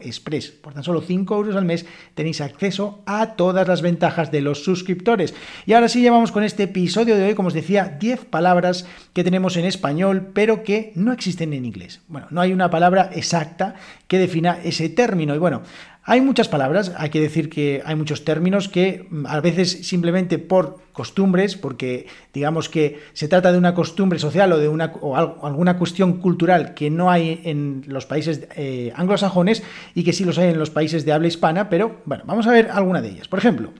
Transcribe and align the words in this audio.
Express. 0.00 0.50
Por 0.50 0.74
tan 0.74 0.84
solo 0.84 1.00
5 1.00 1.34
euros 1.34 1.56
al 1.56 1.64
mes 1.64 1.86
tenéis 2.14 2.40
acceso 2.40 3.02
a 3.06 3.34
todas 3.34 3.66
las 3.66 3.82
ventajas 3.82 4.30
de 4.30 4.40
los 4.40 4.64
suscriptores. 4.64 5.34
Y 5.66 5.72
ahora 5.72 5.88
sí, 5.88 6.00
llevamos 6.00 6.32
con 6.32 6.44
este 6.44 6.64
episodio 6.64 7.16
de 7.16 7.24
hoy, 7.24 7.34
como 7.34 7.48
os 7.48 7.54
decía, 7.54 7.96
10 8.00 8.26
palabras 8.26 8.86
que 9.12 9.24
tenemos 9.24 9.56
en 9.56 9.64
español, 9.64 10.30
pero 10.32 10.62
que 10.62 10.92
no 10.94 11.12
existen 11.12 11.52
en 11.52 11.64
inglés. 11.64 12.00
Bueno, 12.08 12.26
no 12.30 12.40
hay 12.40 12.52
una 12.52 12.70
palabra 12.70 13.10
exacta 13.14 13.74
que 14.08 14.18
defina 14.18 14.58
ese 14.62 14.88
término. 14.88 15.34
Y 15.34 15.38
bueno, 15.38 15.62
hay 16.04 16.20
muchas 16.20 16.48
palabras, 16.48 16.92
hay 16.96 17.10
que 17.10 17.20
decir 17.20 17.48
que 17.48 17.80
hay 17.84 17.94
muchos 17.94 18.24
términos 18.24 18.68
que 18.68 19.06
mm, 19.08 19.26
a 19.26 19.40
veces 19.40 19.86
simplemente 19.86 20.38
por 20.38 20.80
costumbres, 20.92 21.56
porque 21.56 22.06
digamos 22.34 22.68
que 22.68 23.00
se 23.12 23.28
trata 23.28 23.52
de 23.52 23.58
una 23.58 23.74
costumbre 23.74 24.18
social 24.18 24.52
o 24.52 24.58
de 24.58 24.68
una 24.68 24.92
o 25.00 25.16
alguna 25.16 25.78
cuestión 25.78 26.14
cultural 26.14 26.74
que 26.74 26.90
no 26.90 27.10
hay 27.10 27.40
en 27.44 27.84
los 27.86 28.06
países 28.06 28.48
eh, 28.56 28.92
anglosajones 28.96 29.62
y 29.94 30.02
que 30.02 30.12
sí 30.12 30.24
los 30.24 30.38
hay 30.38 30.50
en 30.50 30.58
los 30.58 30.70
países 30.70 31.04
de 31.04 31.12
habla 31.12 31.28
hispana, 31.28 31.68
pero 31.68 32.00
bueno, 32.04 32.24
vamos 32.26 32.46
a 32.46 32.52
ver 32.52 32.70
alguna 32.70 33.00
de 33.00 33.10
ellas. 33.10 33.28
Por 33.28 33.38
ejemplo, 33.38 33.72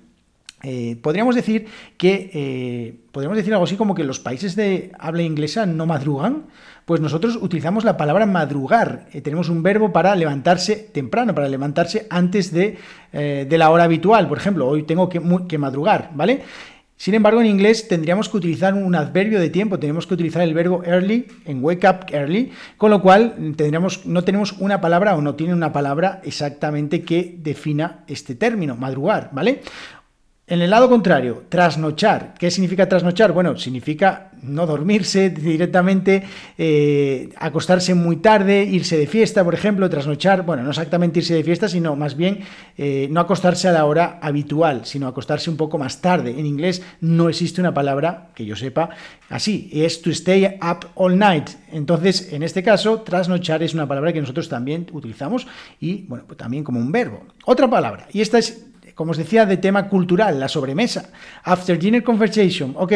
eh, 0.62 0.96
podríamos 1.02 1.34
decir 1.34 1.66
que 1.96 2.30
eh, 2.32 2.94
podríamos 3.10 3.36
decir 3.36 3.52
algo 3.52 3.64
así 3.64 3.76
como 3.76 3.94
que 3.94 4.04
los 4.04 4.20
países 4.20 4.54
de 4.54 4.92
habla 4.98 5.22
inglesa 5.22 5.66
no 5.66 5.86
madrugan, 5.86 6.44
pues 6.84 7.00
nosotros 7.00 7.36
utilizamos 7.40 7.84
la 7.84 7.96
palabra 7.96 8.26
madrugar. 8.26 9.06
Eh, 9.12 9.20
tenemos 9.22 9.48
un 9.48 9.62
verbo 9.62 9.92
para 9.92 10.14
levantarse 10.14 10.76
temprano, 10.76 11.34
para 11.34 11.48
levantarse 11.48 12.06
antes 12.10 12.52
de, 12.52 12.78
la 13.12 13.70
hora 13.70 13.84
habitual. 13.84 14.28
Por 14.28 14.38
ejemplo, 14.38 14.68
hoy 14.68 14.84
tengo 14.84 15.08
que, 15.08 15.20
que, 15.48 15.58
madrugar, 15.58 16.10
¿vale? 16.14 16.42
Sin 16.96 17.14
embargo, 17.14 17.40
en 17.40 17.48
inglés 17.48 17.88
tendríamos 17.88 18.28
que 18.28 18.36
utilizar 18.36 18.74
un 18.74 18.94
adverbio 18.94 19.40
de 19.40 19.50
tiempo, 19.50 19.80
tenemos 19.80 20.06
que 20.06 20.14
utilizar 20.14 20.42
el 20.42 20.54
verbo 20.54 20.84
early 20.84 21.26
en 21.46 21.64
wake 21.64 21.84
up 21.88 22.06
early, 22.12 22.52
con 22.76 22.92
lo 22.92 23.02
cual 23.02 23.34
tendríamos, 23.56 24.06
no 24.06 24.22
tenemos 24.22 24.52
una 24.60 24.80
palabra 24.80 25.16
o 25.16 25.20
no 25.20 25.34
tiene 25.34 25.52
una 25.52 25.72
palabra 25.72 26.20
exactamente 26.22 27.02
que 27.02 27.34
defina 27.38 28.04
este 28.06 28.36
término, 28.36 28.76
madrugar, 28.76 29.30
¿vale? 29.32 29.62
En 30.52 30.60
el 30.60 30.68
lado 30.68 30.90
contrario, 30.90 31.44
trasnochar. 31.48 32.34
¿Qué 32.38 32.50
significa 32.50 32.86
trasnochar? 32.86 33.32
Bueno, 33.32 33.56
significa 33.56 34.32
no 34.42 34.66
dormirse 34.66 35.30
directamente, 35.30 36.24
eh, 36.58 37.30
acostarse 37.38 37.94
muy 37.94 38.16
tarde, 38.16 38.62
irse 38.62 38.98
de 38.98 39.06
fiesta, 39.06 39.42
por 39.44 39.54
ejemplo, 39.54 39.88
trasnochar, 39.88 40.42
bueno, 40.42 40.62
no 40.62 40.68
exactamente 40.68 41.20
irse 41.20 41.32
de 41.32 41.42
fiesta, 41.42 41.70
sino 41.70 41.96
más 41.96 42.18
bien 42.18 42.41
eh, 42.76 43.08
no 43.10 43.20
acostarse 43.20 43.66
a 43.66 43.72
la 43.72 43.86
hora 43.86 44.18
habitual, 44.20 44.84
sino 44.84 45.06
acostarse 45.06 45.48
un 45.48 45.56
poco 45.56 45.78
más 45.78 46.02
tarde. 46.02 46.38
En 46.38 46.44
inglés 46.44 46.82
no 47.00 47.30
existe 47.30 47.62
una 47.62 47.72
palabra 47.72 48.28
que 48.34 48.44
yo 48.44 48.54
sepa 48.54 48.91
así, 49.30 49.70
es 49.72 50.02
to 50.02 50.10
stay 50.10 50.58
up 50.60 50.86
all 50.96 51.18
night. 51.18 51.48
Entonces, 51.70 52.30
en 52.30 52.42
este 52.42 52.62
caso, 52.62 53.00
trasnochar 53.00 53.62
es 53.62 53.72
una 53.72 53.88
palabra 53.88 54.12
que 54.12 54.20
nosotros 54.20 54.50
también 54.50 54.86
utilizamos 54.92 55.46
y, 55.80 56.02
bueno, 56.02 56.24
pues 56.26 56.36
también 56.36 56.62
como 56.62 56.78
un 56.78 56.92
verbo. 56.92 57.22
Otra 57.46 57.70
palabra, 57.70 58.06
y 58.12 58.20
esta 58.20 58.36
es 58.36 58.66
como 58.94 59.12
os 59.12 59.19
decía, 59.19 59.47
de 59.47 59.56
tema 59.56 59.88
cultural, 59.88 60.38
la 60.38 60.48
sobremesa. 60.48 61.10
After 61.44 61.78
dinner 61.78 62.03
conversation. 62.03 62.75
Ok, 62.76 62.92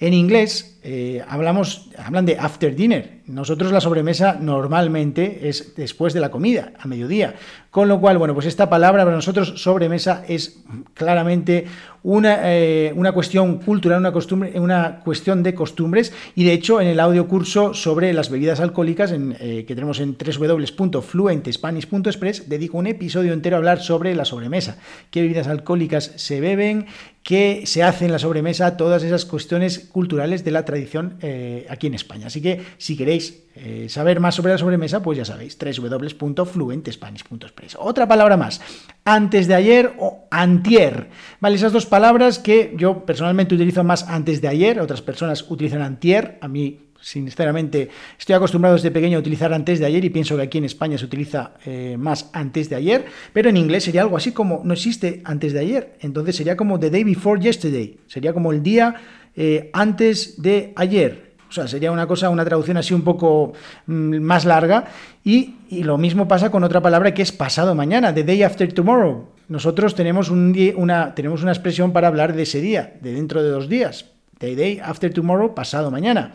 en 0.00 0.14
inglés 0.14 0.73
eh, 0.86 1.24
hablamos, 1.26 1.88
hablan 1.96 2.26
de 2.26 2.36
after 2.38 2.76
dinner. 2.76 3.22
Nosotros 3.26 3.72
la 3.72 3.80
sobremesa 3.80 4.36
normalmente 4.38 5.48
es 5.48 5.74
después 5.74 6.12
de 6.12 6.20
la 6.20 6.30
comida, 6.30 6.74
a 6.78 6.86
mediodía. 6.86 7.36
Con 7.70 7.88
lo 7.88 7.98
cual, 7.98 8.18
bueno, 8.18 8.34
pues 8.34 8.44
esta 8.44 8.68
palabra 8.68 9.02
para 9.02 9.16
nosotros 9.16 9.62
sobremesa 9.62 10.26
es 10.28 10.62
claramente 10.92 11.64
una, 12.02 12.52
eh, 12.52 12.92
una 12.94 13.12
cuestión 13.12 13.60
cultural, 13.60 13.98
una, 13.98 14.12
costumbre, 14.12 14.60
una 14.60 15.00
cuestión 15.00 15.42
de 15.42 15.54
costumbres. 15.54 16.12
Y 16.34 16.44
de 16.44 16.52
hecho, 16.52 16.82
en 16.82 16.86
el 16.86 17.00
audio 17.00 17.28
curso 17.28 17.72
sobre 17.72 18.12
las 18.12 18.28
bebidas 18.28 18.60
alcohólicas 18.60 19.10
en, 19.10 19.38
eh, 19.40 19.64
que 19.66 19.74
tenemos 19.74 20.00
en 20.00 20.18
www.fluentespanish.express, 20.18 22.50
dedico 22.50 22.76
un 22.76 22.88
episodio 22.88 23.32
entero 23.32 23.56
a 23.56 23.58
hablar 23.58 23.80
sobre 23.80 24.14
la 24.14 24.26
sobremesa. 24.26 24.76
¿Qué 25.10 25.22
bebidas 25.22 25.46
alcohólicas 25.46 26.12
se 26.16 26.42
beben? 26.42 26.88
Que 27.24 27.62
se 27.64 27.82
hace 27.82 28.04
en 28.04 28.12
la 28.12 28.18
sobremesa, 28.18 28.76
todas 28.76 29.02
esas 29.02 29.24
cuestiones 29.24 29.78
culturales 29.78 30.44
de 30.44 30.50
la 30.50 30.66
tradición 30.66 31.16
eh, 31.22 31.66
aquí 31.70 31.86
en 31.86 31.94
España. 31.94 32.26
Así 32.26 32.42
que 32.42 32.62
si 32.76 32.98
queréis 32.98 33.44
eh, 33.56 33.86
saber 33.88 34.20
más 34.20 34.34
sobre 34.34 34.52
la 34.52 34.58
sobremesa, 34.58 35.02
pues 35.02 35.16
ya 35.16 35.24
sabéis, 35.24 35.56
www.fluentespanish.express. 35.58 37.78
Otra 37.80 38.06
palabra 38.06 38.36
más, 38.36 38.60
antes 39.06 39.48
de 39.48 39.54
ayer 39.54 39.94
o 39.98 40.26
antier. 40.30 41.08
Vale, 41.40 41.56
esas 41.56 41.72
dos 41.72 41.86
palabras 41.86 42.38
que 42.38 42.74
yo 42.76 43.06
personalmente 43.06 43.54
utilizo 43.54 43.82
más 43.84 44.06
antes 44.06 44.42
de 44.42 44.48
ayer, 44.48 44.78
otras 44.78 45.00
personas 45.00 45.46
utilizan 45.48 45.80
antier, 45.80 46.36
a 46.42 46.48
mí 46.48 46.90
Sinceramente, 47.04 47.90
estoy 48.18 48.34
acostumbrado 48.34 48.76
desde 48.76 48.90
pequeño 48.90 49.18
a 49.18 49.20
utilizar 49.20 49.52
antes 49.52 49.78
de 49.78 49.84
ayer 49.84 50.02
y 50.06 50.08
pienso 50.08 50.36
que 50.36 50.42
aquí 50.42 50.56
en 50.56 50.64
España 50.64 50.96
se 50.96 51.04
utiliza 51.04 51.52
eh, 51.66 51.96
más 51.98 52.30
antes 52.32 52.70
de 52.70 52.76
ayer, 52.76 53.04
pero 53.30 53.50
en 53.50 53.58
inglés 53.58 53.84
sería 53.84 54.00
algo 54.00 54.16
así 54.16 54.32
como 54.32 54.62
no 54.64 54.72
existe 54.72 55.20
antes 55.22 55.52
de 55.52 55.60
ayer, 55.60 55.98
entonces 56.00 56.34
sería 56.34 56.56
como 56.56 56.80
the 56.80 56.88
day 56.88 57.04
before 57.04 57.38
yesterday, 57.38 57.98
sería 58.06 58.32
como 58.32 58.52
el 58.52 58.62
día 58.62 58.94
eh, 59.36 59.68
antes 59.74 60.40
de 60.40 60.72
ayer. 60.76 61.34
sea, 61.50 61.68
sería 61.68 61.92
una 61.92 62.06
cosa, 62.06 62.30
una 62.30 62.42
traducción 62.42 62.78
así 62.78 62.94
un 62.94 63.02
poco 63.02 63.52
mm, 63.86 64.20
más 64.20 64.46
larga. 64.46 64.86
Y, 65.22 65.56
lo 65.82 65.98
mismo 65.98 66.26
pasa 66.26 66.50
con 66.50 66.64
otra 66.64 66.80
palabra 66.80 67.12
que 67.12 67.20
es 67.20 67.32
pasado 67.32 67.74
mañana, 67.74 68.14
the 68.14 68.24
day 68.24 68.42
after 68.42 68.72
tomorrow. 68.72 69.28
Nosotros 69.48 69.94
tenemos, 69.94 70.30
un 70.30 70.56
una, 70.76 71.14
tenemos 71.14 71.42
una 71.42 71.52
expresión 71.52 71.92
para 71.92 72.08
hablar 72.08 72.34
de 72.34 72.44
ese 72.44 72.62
día, 72.62 72.94
de 73.02 73.12
dentro 73.12 73.42
de 73.42 73.50
dos 73.50 73.68
días. 73.68 74.06
The 74.38 74.56
day 74.56 74.80
after 74.82 75.12
tomorrow, 75.12 75.54
pasado 75.54 75.90
mañana. 75.90 76.32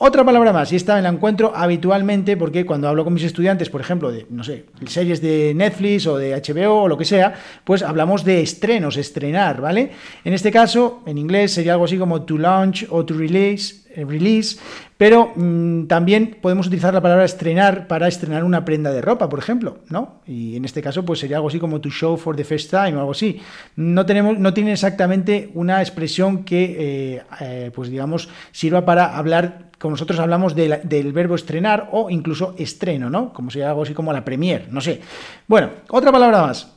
Otra 0.00 0.24
palabra 0.24 0.52
más, 0.52 0.72
y 0.72 0.76
esta 0.76 0.94
me 0.94 1.02
la 1.02 1.08
encuentro 1.08 1.52
habitualmente 1.56 2.36
porque 2.36 2.64
cuando 2.64 2.88
hablo 2.88 3.02
con 3.02 3.14
mis 3.14 3.24
estudiantes, 3.24 3.68
por 3.68 3.80
ejemplo, 3.80 4.12
de, 4.12 4.26
no 4.30 4.44
sé, 4.44 4.66
series 4.86 5.20
de 5.20 5.52
Netflix 5.56 6.06
o 6.06 6.16
de 6.16 6.40
HBO 6.40 6.82
o 6.82 6.88
lo 6.88 6.96
que 6.96 7.04
sea, 7.04 7.34
pues 7.64 7.82
hablamos 7.82 8.22
de 8.22 8.40
estrenos, 8.40 8.96
estrenar, 8.96 9.60
¿vale? 9.60 9.90
En 10.24 10.34
este 10.34 10.52
caso, 10.52 11.02
en 11.04 11.18
inglés 11.18 11.52
sería 11.52 11.72
algo 11.72 11.86
así 11.86 11.98
como 11.98 12.22
to 12.22 12.38
launch 12.38 12.86
o 12.90 13.04
to 13.04 13.12
release, 13.14 13.87
release 14.06 14.58
pero 14.98 15.32
mm, 15.36 15.86
también 15.86 16.38
podemos 16.42 16.66
utilizar 16.66 16.92
la 16.92 17.00
palabra 17.00 17.24
estrenar 17.24 17.86
para 17.86 18.08
estrenar 18.08 18.42
una 18.42 18.64
prenda 18.64 18.90
de 18.90 19.00
ropa, 19.00 19.28
por 19.28 19.38
ejemplo, 19.38 19.78
¿no? 19.88 20.20
Y 20.26 20.56
en 20.56 20.64
este 20.64 20.82
caso, 20.82 21.04
pues 21.04 21.20
sería 21.20 21.36
algo 21.36 21.48
así 21.48 21.60
como 21.60 21.80
to 21.80 21.88
show 21.88 22.16
for 22.16 22.34
the 22.34 22.42
first 22.42 22.68
time 22.68 22.96
o 22.96 22.98
algo 22.98 23.12
así. 23.12 23.40
No, 23.76 24.04
tenemos, 24.04 24.38
no 24.40 24.52
tiene 24.52 24.72
exactamente 24.72 25.50
una 25.54 25.80
expresión 25.80 26.42
que, 26.42 27.14
eh, 27.16 27.22
eh, 27.40 27.70
pues 27.72 27.90
digamos, 27.90 28.28
sirva 28.50 28.84
para 28.84 29.16
hablar 29.16 29.68
como 29.78 29.92
nosotros 29.92 30.18
hablamos 30.18 30.56
del 30.56 31.12
verbo 31.12 31.36
estrenar 31.36 31.90
o 31.92 32.10
incluso 32.10 32.56
estreno, 32.58 33.08
¿no? 33.08 33.32
Como 33.32 33.52
sería 33.52 33.68
algo 33.68 33.84
así 33.84 33.94
como 33.94 34.12
la 34.12 34.24
premier, 34.24 34.66
no 34.72 34.80
sé. 34.80 35.00
Bueno, 35.46 35.70
otra 35.90 36.10
palabra 36.10 36.42
más. 36.42 36.72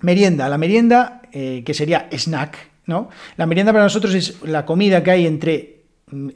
Merienda. 0.00 0.48
La 0.48 0.58
merienda, 0.58 1.22
que 1.30 1.72
sería 1.72 2.08
snack, 2.10 2.58
¿no? 2.86 3.08
La 3.36 3.46
merienda 3.46 3.72
para 3.72 3.84
nosotros 3.84 4.14
es 4.14 4.42
la 4.42 4.66
comida 4.66 5.04
que 5.04 5.12
hay 5.12 5.26
entre 5.28 5.79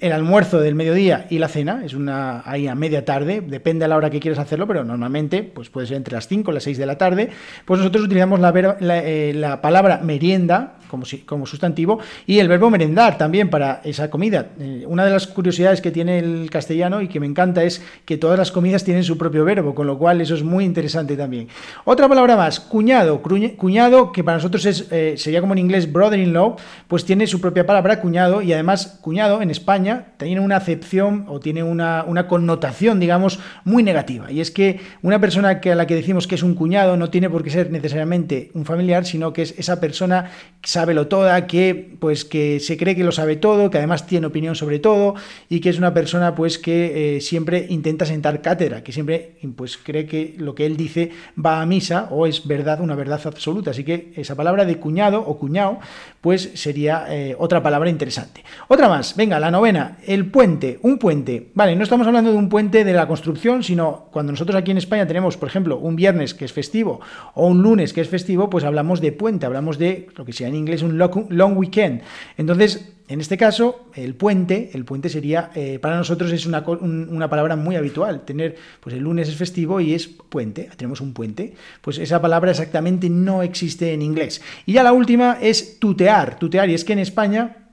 el 0.00 0.12
almuerzo 0.12 0.60
del 0.60 0.74
mediodía 0.74 1.26
y 1.30 1.38
la 1.38 1.48
cena, 1.48 1.82
es 1.84 1.94
una 1.94 2.42
ahí 2.48 2.68
a 2.68 2.74
media 2.74 3.04
tarde, 3.04 3.40
depende 3.40 3.84
a 3.84 3.88
la 3.88 3.96
hora 3.96 4.10
que 4.10 4.20
quieras 4.20 4.38
hacerlo, 4.38 4.66
pero 4.66 4.84
normalmente 4.84 5.42
pues 5.42 5.68
puede 5.70 5.86
ser 5.86 5.96
entre 5.96 6.14
las 6.14 6.28
5 6.28 6.50
y 6.50 6.54
las 6.54 6.62
6 6.62 6.78
de 6.78 6.86
la 6.86 6.98
tarde, 6.98 7.30
pues 7.64 7.78
nosotros 7.78 8.04
utilizamos 8.04 8.40
la, 8.40 8.52
eh, 8.54 9.32
la, 9.34 9.60
palabra 9.60 10.00
merienda 10.02 10.74
como, 10.94 11.06
como, 11.26 11.46
sustantivo 11.46 11.98
y 12.26 12.38
el 12.38 12.48
verbo 12.48 12.70
merendar 12.70 13.18
también 13.18 13.50
para 13.50 13.80
esa 13.84 14.10
comida. 14.10 14.46
Eh, 14.58 14.84
una 14.86 15.04
de 15.04 15.10
las 15.10 15.26
curiosidades 15.26 15.80
que 15.80 15.90
tiene 15.90 16.18
el 16.18 16.48
castellano 16.50 17.00
y 17.00 17.08
que 17.08 17.20
me 17.20 17.26
encanta 17.26 17.62
es 17.64 17.82
que 18.04 18.16
todas 18.16 18.38
las 18.38 18.50
comidas 18.50 18.84
tienen 18.84 19.04
su 19.04 19.18
propio 19.18 19.44
verbo, 19.44 19.74
con 19.74 19.86
lo 19.86 19.98
cual 19.98 20.20
eso 20.20 20.34
es 20.34 20.42
muy 20.42 20.64
interesante 20.64 21.16
también. 21.16 21.48
Otra 21.84 22.08
palabra 22.08 22.36
más, 22.36 22.60
cuñado, 22.60 23.20
cuñado 23.22 24.12
que 24.12 24.24
para 24.24 24.36
nosotros 24.36 24.64
es, 24.66 24.86
eh, 24.90 25.14
sería 25.16 25.40
como 25.40 25.52
en 25.54 25.58
inglés 25.58 25.92
brother-in-law, 25.92 26.56
pues 26.88 27.04
tiene 27.04 27.26
su 27.26 27.40
propia 27.40 27.66
palabra 27.66 28.00
cuñado 28.00 28.42
y 28.42 28.52
además 28.52 28.98
cuñado 29.00 29.42
en 29.42 29.50
España 29.50 30.06
tiene 30.16 30.40
una 30.40 30.56
acepción 30.56 31.26
o 31.28 31.40
tiene 31.40 31.62
una, 31.62 32.04
connotación, 32.28 33.00
digamos, 33.00 33.40
muy 33.64 33.82
negativa. 33.82 34.30
Y 34.30 34.40
es 34.40 34.50
que 34.50 34.80
una 35.02 35.20
persona 35.20 35.60
que 35.60 35.72
a 35.72 35.74
la 35.74 35.86
que 35.86 35.94
decimos 35.94 36.26
que 36.26 36.34
es 36.34 36.42
un 36.42 36.54
cuñado 36.54 36.96
no 36.96 37.10
tiene 37.10 37.28
por 37.30 37.42
qué 37.42 37.50
ser 37.50 37.70
necesariamente 37.70 38.50
un 38.54 38.64
familiar, 38.64 39.04
sino 39.04 39.32
que 39.32 39.42
es 39.42 39.54
esa 39.58 39.80
persona 39.80 40.30
que 40.60 40.68
sabe 40.68 40.83
lo 40.92 41.06
toda, 41.06 41.46
que 41.46 41.94
pues 41.98 42.26
que 42.26 42.60
se 42.60 42.76
cree 42.76 42.94
que 42.94 43.04
lo 43.04 43.12
sabe 43.12 43.36
todo, 43.36 43.70
que 43.70 43.78
además 43.78 44.06
tiene 44.06 44.26
opinión 44.26 44.54
sobre 44.54 44.78
todo 44.78 45.14
y 45.48 45.60
que 45.60 45.70
es 45.70 45.78
una 45.78 45.94
persona 45.94 46.34
pues 46.34 46.58
que 46.58 47.16
eh, 47.16 47.20
siempre 47.22 47.66
intenta 47.70 48.04
sentar 48.04 48.42
cátedra, 48.42 48.82
que 48.82 48.92
siempre 48.92 49.36
pues 49.56 49.78
cree 49.78 50.04
que 50.04 50.34
lo 50.36 50.54
que 50.54 50.66
él 50.66 50.76
dice 50.76 51.12
va 51.42 51.62
a 51.62 51.66
misa 51.66 52.08
o 52.10 52.26
es 52.26 52.46
verdad, 52.46 52.80
una 52.80 52.94
verdad 52.94 53.20
absoluta. 53.24 53.70
Así 53.70 53.84
que 53.84 54.12
esa 54.16 54.34
palabra 54.34 54.66
de 54.66 54.76
cuñado 54.76 55.24
o 55.26 55.38
cuñado 55.38 55.78
pues 56.20 56.50
sería 56.54 57.06
eh, 57.08 57.36
otra 57.38 57.62
palabra 57.62 57.88
interesante. 57.88 58.44
Otra 58.68 58.88
más, 58.88 59.14
venga, 59.16 59.38
la 59.38 59.50
novena, 59.50 59.98
el 60.06 60.26
puente, 60.26 60.78
un 60.82 60.98
puente. 60.98 61.50
Vale, 61.54 61.76
no 61.76 61.84
estamos 61.84 62.06
hablando 62.06 62.32
de 62.32 62.38
un 62.38 62.48
puente 62.48 62.84
de 62.84 62.92
la 62.92 63.06
construcción, 63.06 63.62
sino 63.62 64.08
cuando 64.10 64.32
nosotros 64.32 64.56
aquí 64.56 64.70
en 64.70 64.78
España 64.78 65.06
tenemos, 65.06 65.36
por 65.36 65.48
ejemplo, 65.48 65.78
un 65.78 65.96
viernes 65.96 66.34
que 66.34 66.44
es 66.44 66.52
festivo 66.52 67.00
o 67.34 67.46
un 67.46 67.62
lunes 67.62 67.92
que 67.92 68.00
es 68.00 68.08
festivo, 68.08 68.50
pues 68.50 68.64
hablamos 68.64 69.00
de 69.00 69.12
puente, 69.12 69.46
hablamos 69.46 69.78
de 69.78 70.08
lo 70.16 70.24
que 70.24 70.32
sea 70.32 70.48
en 70.48 70.54
inglés 70.54 70.73
un 70.82 70.98
long 70.98 71.56
weekend. 71.56 72.02
Entonces, 72.36 72.94
en 73.06 73.20
este 73.20 73.36
caso, 73.36 73.90
el 73.94 74.14
puente, 74.14 74.70
el 74.72 74.86
puente 74.86 75.10
sería, 75.10 75.50
eh, 75.54 75.78
para 75.78 75.96
nosotros 75.96 76.32
es 76.32 76.46
una, 76.46 76.60
una, 76.60 77.28
palabra 77.28 77.54
muy 77.54 77.76
habitual. 77.76 78.24
Tener, 78.24 78.56
pues 78.80 78.94
el 78.94 79.02
lunes 79.02 79.28
es 79.28 79.36
festivo 79.36 79.78
y 79.78 79.92
es 79.92 80.08
puente, 80.08 80.70
tenemos 80.76 81.02
un 81.02 81.12
puente. 81.12 81.52
Pues 81.82 81.98
esa 81.98 82.22
palabra 82.22 82.50
exactamente 82.50 83.10
no 83.10 83.42
existe 83.42 83.92
en 83.92 84.00
inglés. 84.00 84.40
Y 84.64 84.72
ya 84.72 84.82
la 84.82 84.94
última 84.94 85.36
es 85.40 85.78
tutear, 85.78 86.38
tutear. 86.38 86.70
Y 86.70 86.74
es 86.74 86.84
que 86.84 86.94
en 86.94 87.00
España 87.00 87.63